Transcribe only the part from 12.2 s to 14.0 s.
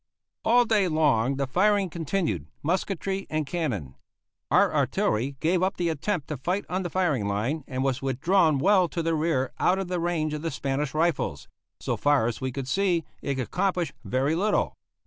as we could see, it accomplished